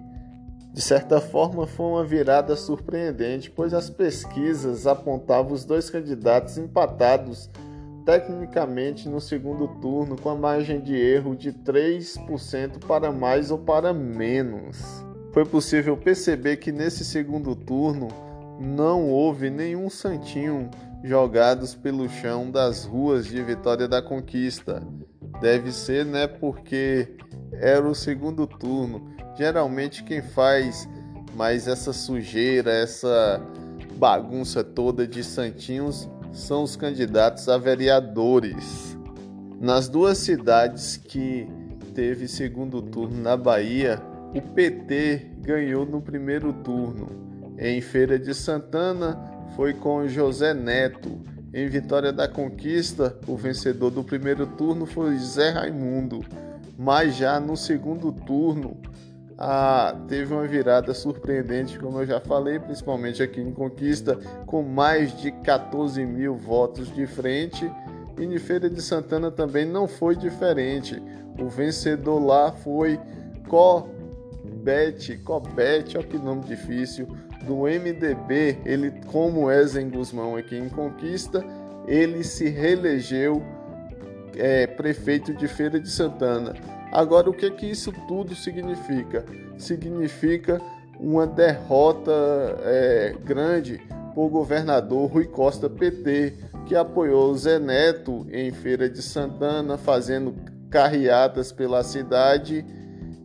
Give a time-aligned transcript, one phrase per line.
[0.73, 7.51] De certa forma, foi uma virada surpreendente, pois as pesquisas apontavam os dois candidatos empatados
[8.05, 13.93] tecnicamente no segundo turno, com a margem de erro de 3% para mais ou para
[13.93, 15.05] menos.
[15.33, 18.09] Foi possível perceber que nesse segundo turno
[18.59, 20.71] não houve nenhum santinho
[21.03, 24.83] jogados pelo chão das ruas de Vitória da Conquista.
[25.41, 27.17] Deve ser, né, porque
[27.53, 30.87] era o segundo turno Geralmente quem faz
[31.35, 33.41] mais essa sujeira, essa
[33.97, 38.99] bagunça toda de santinhos são os candidatos a vereadores.
[39.59, 41.49] Nas duas cidades que
[41.95, 43.99] teve segundo turno na Bahia,
[44.35, 47.09] o PT ganhou no primeiro turno.
[47.57, 49.19] Em Feira de Santana
[49.57, 51.19] foi com José Neto.
[51.55, 56.21] Em Vitória da Conquista, o vencedor do primeiro turno foi Zé Raimundo.
[56.79, 58.77] Mas já no segundo turno,
[59.43, 65.19] ah, teve uma virada surpreendente, como eu já falei, principalmente aqui em Conquista, com mais
[65.19, 67.73] de 14 mil votos de frente.
[68.19, 71.03] E em Feira de Santana também não foi diferente.
[71.41, 73.01] O vencedor lá foi
[73.49, 77.09] Cobete, Cobete, olha que nome difícil,
[77.47, 78.59] do MDB.
[78.67, 81.43] Ele, como Ezen Guzmão aqui em Conquista,
[81.89, 83.43] ele se reelegeu
[84.37, 86.55] é, prefeito de Feira de Santana.
[86.93, 89.25] Agora, o que que isso tudo significa?
[89.57, 90.61] Significa
[90.99, 92.13] uma derrota
[92.63, 93.81] é, grande
[94.15, 96.35] por governador Rui Costa PT,
[96.67, 100.35] que apoiou Zé Neto em Feira de Santana, fazendo
[100.69, 102.65] carreatas pela cidade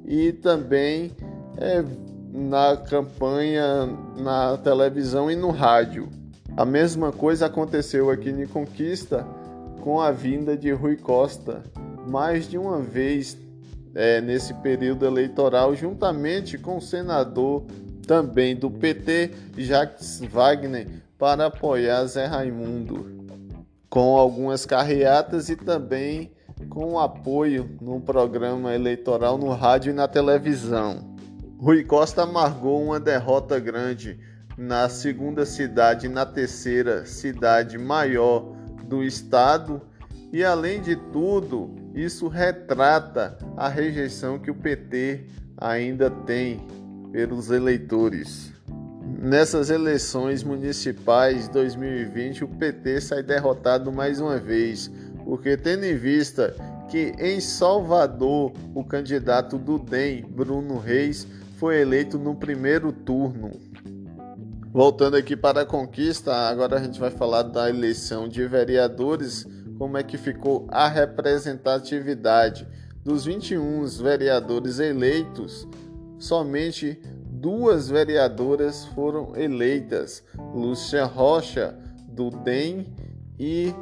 [0.06, 1.12] e também
[1.58, 1.84] é,
[2.32, 3.88] na campanha
[4.18, 6.10] na televisão e no rádio.
[6.56, 9.28] A mesma coisa aconteceu aqui em Conquista
[9.82, 11.64] com a vinda de Rui Costa.
[12.08, 13.38] Mais de uma vez
[13.96, 17.64] é, nesse período eleitoral, juntamente com o senador
[18.06, 23.26] também do PT, Jacques Wagner, para apoiar Zé Raimundo,
[23.90, 26.32] com algumas carreatas e também
[26.70, 31.16] com apoio no programa eleitoral no rádio e na televisão.
[31.58, 34.20] Rui Costa amargou uma derrota grande
[34.58, 39.82] na segunda cidade na terceira cidade maior do estado
[40.32, 45.22] e, além de tudo, isso retrata a rejeição que o PT
[45.58, 46.60] ainda tem
[47.12, 48.52] pelos eleitores.
[49.18, 54.92] Nessas eleições municipais 2020, o PT sai derrotado mais uma vez,
[55.24, 56.54] porque tendo em vista
[56.90, 61.26] que em Salvador o candidato do DEM, Bruno Reis,
[61.58, 63.52] foi eleito no primeiro turno.
[64.72, 69.98] Voltando aqui para a conquista, agora a gente vai falar da eleição de vereadores como
[69.98, 72.68] é que ficou a representatividade.
[73.04, 75.68] Dos 21 vereadores eleitos,
[76.18, 77.00] somente
[77.30, 80.24] duas vereadoras foram eleitas:
[80.54, 81.78] Lúcia Rocha,
[82.08, 82.88] do DEM,
[83.40, 83.74] e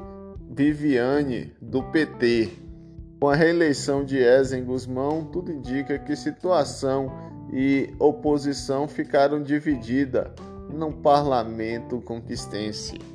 [0.49, 2.49] Viviane, do PT.
[3.19, 7.09] Com a reeleição de Ezen Guzmão, tudo indica que situação
[7.53, 10.27] e oposição ficaram divididas
[10.69, 13.12] no parlamento conquistense.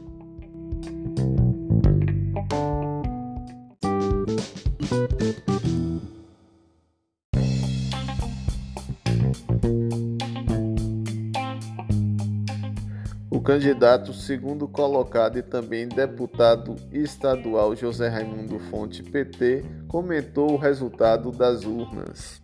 [13.49, 21.65] Candidato segundo colocado e também deputado estadual José Raimundo Fonte PT comentou o resultado das
[21.65, 22.43] urnas.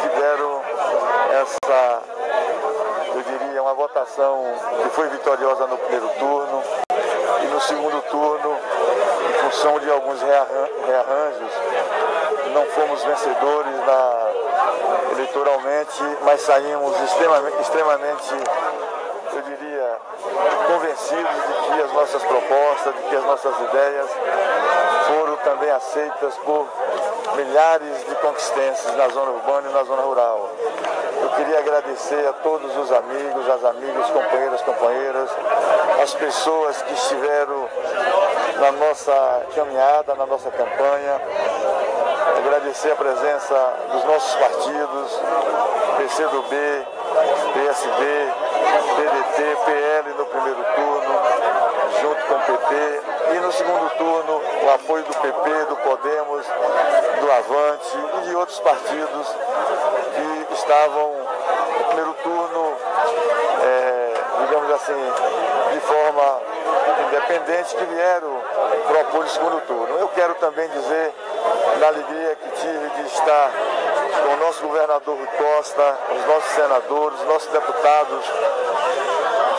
[0.00, 0.62] Tiveram
[1.38, 2.02] essa,
[3.14, 4.42] eu diria, uma votação
[4.84, 6.62] que foi vitoriosa no primeiro turno
[7.44, 8.56] e no segundo turno,
[9.42, 11.52] função de alguns rearranjos,
[12.54, 14.32] não fomos vencedores na
[15.12, 18.34] eleitoralmente, mas saímos extremamente, extremamente,
[19.34, 19.98] eu diria,
[20.66, 24.10] convencidos de que as nossas propostas, de que as nossas ideias
[25.08, 26.66] foram também aceitas por
[27.36, 30.50] milhares de conquistenses na zona urbana e na zona rural.
[31.22, 35.30] Eu queria agradecer a todos os amigos, as amigas, companheiras, companheiras,
[36.02, 37.68] as pessoas que estiveram
[38.58, 41.20] na nossa caminhada, na nossa campanha,
[42.38, 45.20] agradecer a presença dos nossos partidos,
[45.98, 46.86] PCdoB,
[47.52, 48.32] PSD,
[48.96, 51.20] PDT, PL no primeiro turno,
[52.00, 53.02] junto com o PT,
[53.34, 56.46] e no segundo turno o apoio do PP, do Podemos,
[57.20, 59.26] do Avante e de outros partidos
[60.48, 61.14] que estavam
[61.78, 62.76] no primeiro turno,
[63.62, 64.14] é,
[64.46, 65.12] digamos assim,
[65.72, 66.51] de forma
[67.06, 68.40] independente, que vieram
[68.88, 69.98] propor o segundo turno.
[69.98, 71.14] Eu quero também dizer
[71.80, 73.50] da alegria que tive de estar
[74.24, 78.24] com o nosso governador Rui Costa, os nossos senadores, os nossos deputados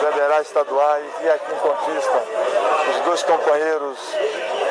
[0.00, 2.22] federais, estaduais e aqui em Conquista,
[2.90, 3.98] os dois companheiros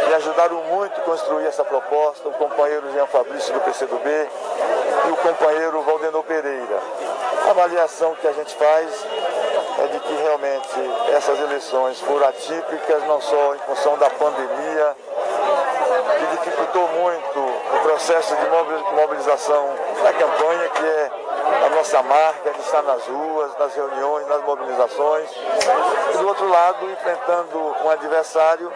[0.07, 4.30] que ajudaram muito a construir essa proposta, o companheiro Jean Fabrício do PCdoB
[5.07, 6.80] e o companheiro Valdenor Pereira.
[7.47, 9.06] A avaliação que a gente faz
[9.79, 14.95] é de que realmente essas eleições foram atípicas, não só em função da pandemia,
[16.19, 19.69] que dificultou muito o processo de mobilização
[20.03, 21.11] da campanha, que é
[21.65, 25.29] a nossa marca de estar nas ruas, nas reuniões, nas mobilizações.
[26.13, 28.71] E do outro lado, enfrentando um adversário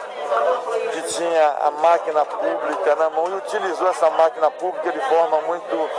[0.93, 5.89] que tinha a máquina pública na mão e utilizou essa máquina pública de forma muito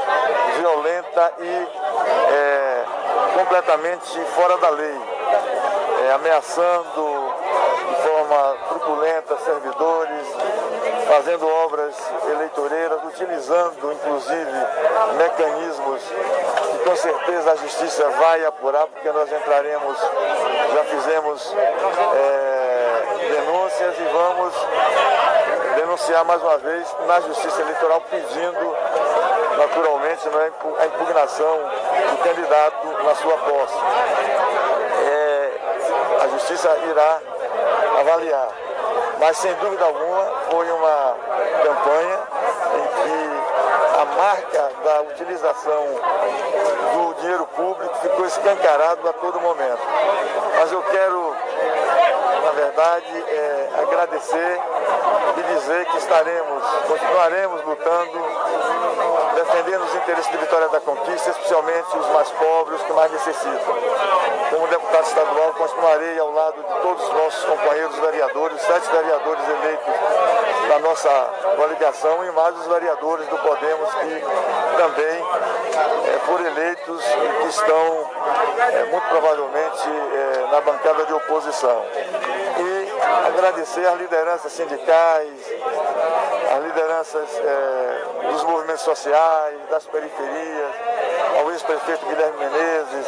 [0.59, 1.69] violenta e
[2.33, 2.85] é,
[3.35, 5.01] completamente fora da lei,
[6.07, 7.35] é, ameaçando
[7.89, 10.27] de forma truculenta servidores,
[11.09, 11.95] fazendo obras
[12.31, 14.67] eleitoreiras, utilizando inclusive
[15.17, 16.03] mecanismos
[16.71, 19.99] que com certeza a justiça vai apurar, porque nós entraremos,
[20.75, 21.55] já fizemos
[22.15, 22.79] é,
[23.29, 24.55] denúncias e vamos
[25.77, 28.77] denunciar mais uma vez na justiça eleitoral pedindo
[29.59, 31.59] naturalmente né, a impugnação
[32.11, 33.77] do candidato na sua posse.
[35.05, 35.51] É,
[36.23, 37.21] a justiça irá
[38.01, 38.49] avaliar.
[39.19, 41.17] Mas sem dúvida alguma foi uma
[41.65, 42.19] campanha
[42.77, 45.85] em que a marca da utilização
[46.95, 49.83] do dinheiro público ficou escancarado a todo momento.
[50.57, 51.35] Mas eu quero,
[52.49, 54.61] na verdade, é, agradecer
[55.37, 58.25] e dizer que estaremos, continuaremos lutando,
[59.35, 63.75] defendendo os interesses de Vitória da Conquista, especialmente os mais pobres, os que mais necessitam.
[64.49, 69.95] Como deputado estadual, continuarei ao lado de todos os nossos companheiros vereadores, sete vereadores eleitos
[70.69, 71.11] da nossa
[71.57, 74.25] coligação e mais os vereadores do Podemos que
[74.77, 75.25] também
[76.07, 78.11] é, foram eleitos e que estão
[78.73, 81.85] é, muito provavelmente é, na bancada de oposição.
[83.27, 85.31] Agradecer às lideranças sindicais,
[86.57, 90.75] às lideranças é, dos movimentos sociais, das periferias,
[91.39, 93.07] ao ex-prefeito Guilherme Menezes,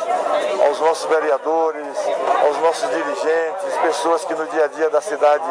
[0.66, 1.96] aos nossos vereadores,
[2.46, 5.44] aos nossos dirigentes, pessoas que no dia a dia da cidade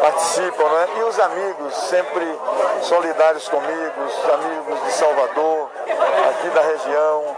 [0.00, 0.88] participam, né?
[0.98, 2.40] e os amigos sempre
[2.82, 5.70] solidários comigo, os amigos de Salvador,
[6.30, 7.36] aqui da região,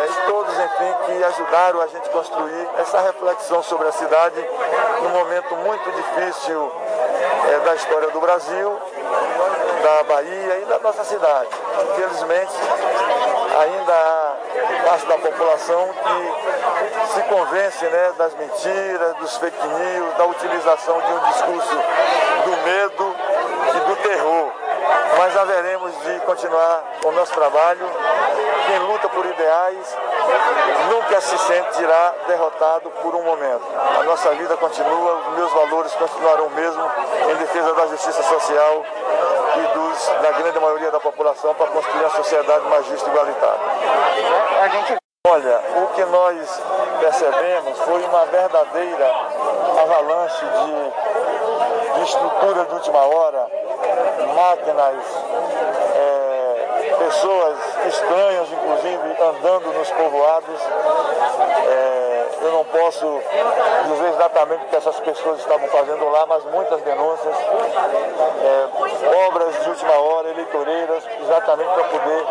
[0.00, 4.48] é, e todos, enfim, que ajudaram a gente construir essa reflexão sobre a cidade
[5.02, 6.72] num momento muito difícil
[7.50, 8.78] é, da história do Brasil,
[9.82, 11.48] da Bahia e da nossa cidade.
[11.92, 12.52] Infelizmente,
[13.60, 14.36] ainda há
[14.84, 21.12] parte da população que se convence né, das mentiras, dos fake news, da utilização de
[21.12, 21.76] um discurso
[22.44, 23.16] do medo
[23.76, 24.52] e do terror.
[25.18, 27.86] mas haveremos de continuar o nosso trabalho.
[28.66, 29.96] Quem luta por ideais
[30.90, 33.64] nunca se sentirá derrotado por um momento.
[33.98, 36.90] A nossa vida continua, os meus valores continuarão mesmo
[37.30, 38.84] em defesa da justiça social
[39.56, 43.60] e dos, da grande maioria da população para construir uma sociedade mais justa e igualitária.
[44.62, 46.62] A gente Olha, o que nós
[46.98, 49.14] percebemos foi uma verdadeira
[49.82, 53.46] avalanche de, de estrutura de última hora,
[54.34, 55.04] máquinas,
[55.94, 58.19] é, pessoas estranhas,
[59.22, 60.60] andando nos povoados.
[61.66, 62.10] É,
[62.42, 63.22] eu não posso
[63.86, 67.36] dizer exatamente o que essas pessoas estavam fazendo lá, mas muitas denúncias,
[68.42, 72.24] é, obras de última hora, eleitoreiras, exatamente para poder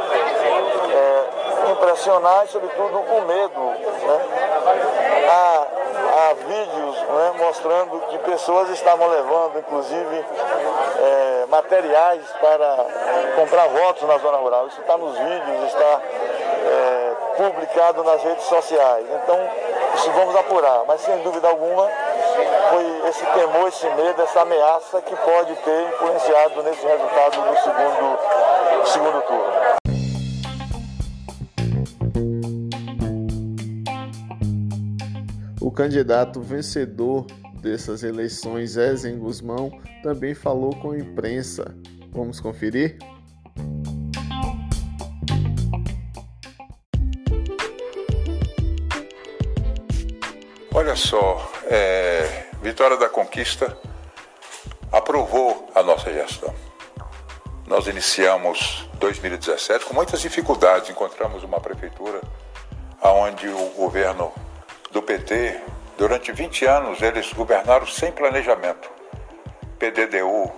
[0.92, 3.60] é, impressionar e, sobretudo, o medo.
[3.60, 5.28] Né?
[5.30, 5.68] Há,
[6.18, 10.26] há vídeos né, mostrando que pessoas estavam levando, inclusive,
[11.02, 12.86] é, materiais para
[13.36, 14.68] comprar votos na zona rural.
[14.68, 16.02] Isso está nos vídeos, está
[16.66, 19.06] é, publicado nas redes sociais.
[19.24, 19.38] Então,
[19.96, 20.84] isso vamos apurar.
[20.88, 21.88] Mas, sem dúvida alguma,
[22.70, 28.20] foi esse temor, esse medo, essa ameaça que pode ter influenciado nesse resultado do segundo,
[28.86, 29.80] segundo turno.
[35.62, 37.26] O candidato vencedor
[37.62, 41.76] dessas eleições, Ezen Guzmão, também falou com a imprensa.
[42.12, 42.98] Vamos conferir?
[51.00, 53.78] Só, é, Vitória da Conquista
[54.92, 56.54] aprovou a nossa gestão.
[57.66, 62.22] Nós iniciamos 2017 com muitas dificuldades, encontramos uma prefeitura
[63.02, 64.34] onde o governo
[64.92, 65.62] do PT,
[65.98, 68.90] durante 20 anos, eles governaram sem planejamento.
[69.78, 70.52] PDDU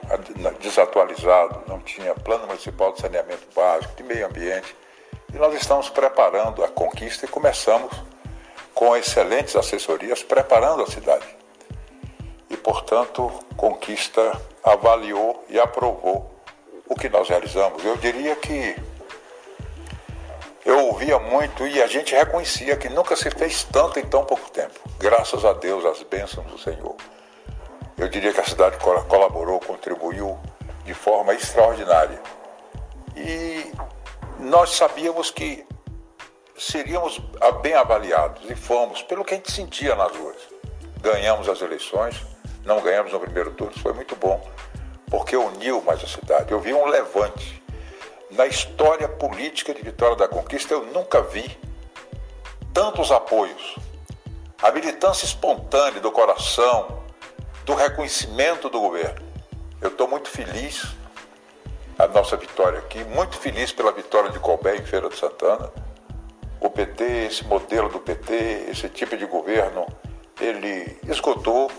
[0.60, 4.76] desatualizado, não tinha plano municipal de saneamento básico, de meio ambiente.
[5.32, 7.92] E nós estamos preparando a conquista e começamos
[8.74, 11.26] com excelentes assessorias preparando a cidade.
[12.50, 16.30] E, portanto, Conquista avaliou e aprovou
[16.88, 17.84] o que nós realizamos.
[17.86, 18.76] Eu diria que
[20.66, 24.50] eu ouvia muito e a gente reconhecia que nunca se fez tanto em tão pouco
[24.52, 24.80] tempo.
[25.00, 26.96] Graças a Deus, as bênçãos do Senhor.
[27.98, 30.38] Eu diria que a cidade colaborou, contribuiu
[30.84, 32.22] de forma extraordinária.
[33.16, 33.72] E
[34.40, 35.66] nós sabíamos que
[36.62, 37.20] seríamos
[37.62, 40.38] bem avaliados e fomos, pelo que a gente sentia nas ruas.
[41.02, 42.24] Ganhamos as eleições,
[42.64, 44.48] não ganhamos no primeiro turno, foi muito bom,
[45.10, 46.52] porque uniu mais a cidade.
[46.52, 47.64] Eu vi um levante
[48.30, 51.58] na história política de Vitória da Conquista, eu nunca vi
[52.72, 53.76] tantos apoios.
[54.62, 57.02] A militância espontânea do coração,
[57.66, 59.26] do reconhecimento do governo.
[59.82, 60.86] Eu estou muito feliz,
[61.98, 65.72] a nossa vitória aqui, muito feliz pela vitória de Colbert em Feira de Santana.
[66.62, 69.88] O PT, esse modelo do PT, esse tipo de governo,
[70.40, 71.72] ele esgotou.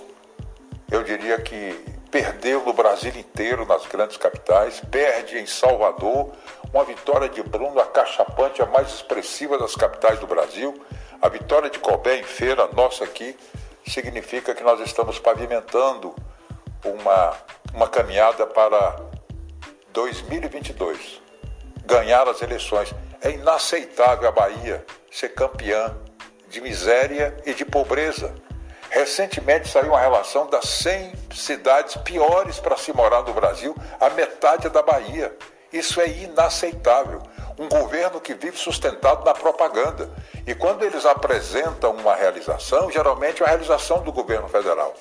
[0.90, 1.72] Eu diria que
[2.10, 6.32] perdeu no Brasil inteiro, nas grandes capitais, perde em Salvador,
[6.74, 10.74] uma vitória de Bruno acachapante, a mais expressiva das capitais do Brasil.
[11.22, 13.36] A vitória de Colbert em feira, nossa aqui,
[13.86, 16.12] significa que nós estamos pavimentando
[16.84, 17.36] uma,
[17.72, 19.00] uma caminhada para
[19.92, 21.20] 2022,
[21.86, 22.92] ganhar as eleições.
[23.24, 25.96] É inaceitável a Bahia ser campeã
[26.48, 28.34] de miséria e de pobreza.
[28.90, 34.68] Recentemente saiu uma relação das 100 cidades piores para se morar no Brasil, a metade
[34.68, 35.34] da Bahia.
[35.72, 37.22] Isso é inaceitável.
[37.56, 40.10] Um governo que vive sustentado na propaganda.
[40.44, 44.94] E quando eles apresentam uma realização, geralmente é a realização do governo federal.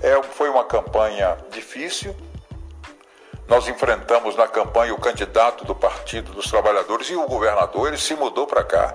[0.00, 2.16] É, foi uma campanha difícil.
[3.48, 8.14] Nós enfrentamos na campanha o candidato do Partido dos Trabalhadores e o governador, ele se
[8.14, 8.94] mudou para cá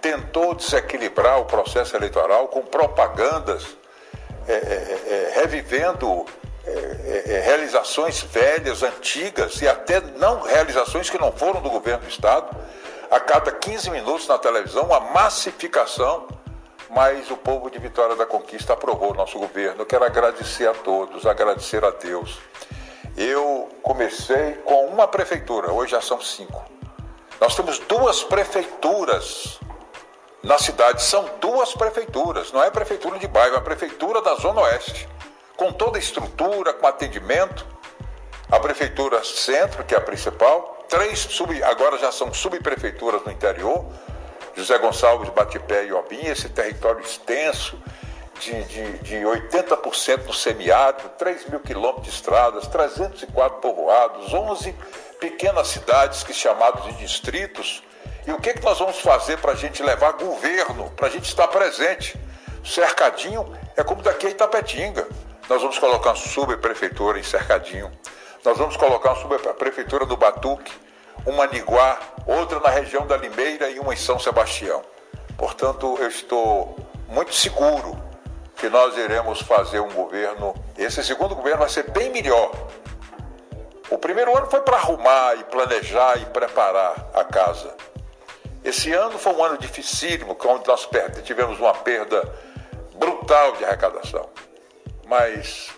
[0.00, 3.76] tentou desequilibrar o processo eleitoral com propagandas,
[4.48, 6.24] é, é, é, é revivendo
[6.66, 12.08] é, é, realizações velhas, antigas e até não realizações que não foram do governo do
[12.08, 12.56] Estado.
[13.10, 16.28] A cada 15 minutos na televisão, uma massificação,
[16.88, 19.82] mas o povo de Vitória da Conquista aprovou o nosso governo.
[19.82, 22.38] Eu quero agradecer a todos, agradecer a Deus.
[23.22, 26.64] Eu comecei com uma prefeitura, hoje já são cinco.
[27.38, 29.60] Nós temos duas prefeituras
[30.42, 34.62] na cidade são duas prefeituras, não é prefeitura de bairro, é a prefeitura da Zona
[34.62, 35.06] Oeste,
[35.54, 37.66] com toda a estrutura, com atendimento.
[38.50, 43.84] A prefeitura centro, que é a principal, três sub, agora já são subprefeituras no interior,
[44.56, 47.78] José Gonçalves, Batipé e Obim, esse território extenso
[48.40, 54.74] de, de, de 80% no semiárido, 3 mil quilômetros de estradas, 304 povoados, 11
[55.20, 57.82] pequenas cidades que chamados de distritos.
[58.26, 61.26] E o que, que nós vamos fazer para a gente levar governo, para a gente
[61.26, 62.18] estar presente?
[62.64, 65.06] Cercadinho é como daqui a Itapetinga.
[65.48, 67.90] Nós vamos colocar uma subprefeitura em Cercadinho.
[68.44, 70.72] Nós vamos colocar uma subprefeitura no Batuque,
[71.26, 74.82] uma Niguá, outra na região da Limeira e uma em São Sebastião.
[75.36, 76.76] Portanto, eu estou
[77.08, 78.09] muito seguro
[78.60, 80.54] que nós iremos fazer um governo.
[80.76, 82.52] Esse segundo governo vai ser bem melhor.
[83.88, 87.74] O primeiro ano foi para arrumar e planejar e preparar a casa.
[88.62, 90.86] Esse ano foi um ano dificílimo, onde nós
[91.24, 92.22] tivemos uma perda
[92.96, 94.28] brutal de arrecadação.
[95.06, 95.70] Mas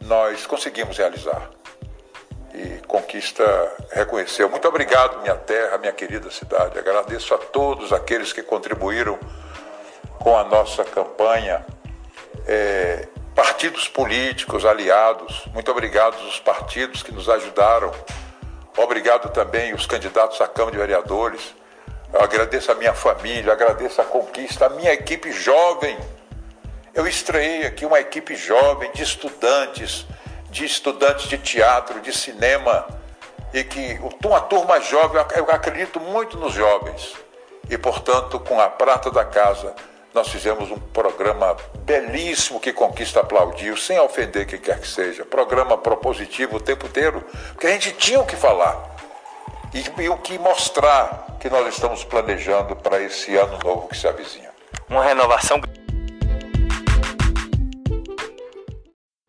[0.00, 1.50] nós conseguimos realizar.
[2.52, 3.44] E Conquista
[3.90, 4.50] reconheceu.
[4.50, 6.78] Muito obrigado, minha terra, minha querida cidade.
[6.78, 9.18] Agradeço a todos aqueles que contribuíram
[10.18, 11.64] com a nossa campanha.
[12.46, 17.92] É, partidos políticos, aliados, muito obrigado aos partidos que nos ajudaram.
[18.76, 21.54] Obrigado também os candidatos à Câmara de Vereadores.
[22.12, 25.96] Eu agradeço a minha família, agradeço a conquista, a minha equipe jovem
[26.94, 30.06] eu estreiei aqui uma equipe jovem de estudantes,
[30.48, 32.86] de estudantes de teatro, de cinema,
[33.52, 37.14] e que uma turma jovem, eu acredito muito nos jovens.
[37.68, 39.74] E, portanto, com a prata da casa,
[40.14, 45.24] nós fizemos um programa belíssimo que Conquista aplaudiu, sem ofender quem quer que seja.
[45.24, 48.94] Programa propositivo o tempo inteiro, porque a gente tinha o que falar
[49.74, 54.06] e, e o que mostrar que nós estamos planejando para esse ano novo que se
[54.06, 54.50] avizinha.
[54.88, 55.60] Uma renovação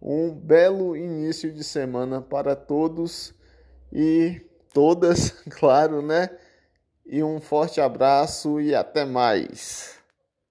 [0.00, 3.34] Um belo início de semana para todos
[3.92, 4.40] e
[4.72, 6.30] todas, claro, né?
[7.04, 10.01] E um forte abraço e até mais.